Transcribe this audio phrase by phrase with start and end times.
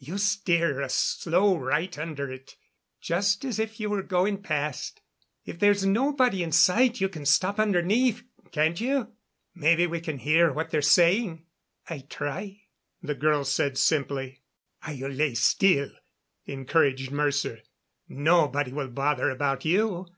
[0.00, 2.56] "You steer us slow right under it,
[3.00, 5.00] just as if you were going past.
[5.44, 9.12] If there's nobody in sight you can stop underneath, can't you?
[9.54, 11.46] Maybe we can hear what they're saying."
[11.88, 12.62] "I try,"
[13.00, 14.42] the girl said simply.
[14.82, 15.92] "I'll lay still,"
[16.46, 17.60] encouraged Mercer.
[18.08, 20.08] "Nobody will bother about you.